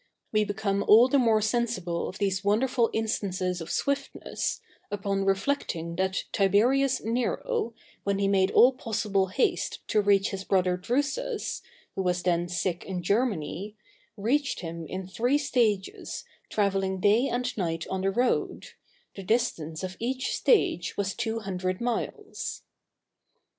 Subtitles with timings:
[0.31, 6.23] We become all the more sensible of these wonderful instances of swiftness, upon reflecting that
[6.31, 11.61] Tiberius Nero, when he made all possible haste to reach his brother Drusus,
[11.93, 13.75] who was then sick in Germany,
[14.17, 18.69] reached him in three stages, travelling day and night on the road;
[19.15, 22.63] the distance of each stage was two hundred miles.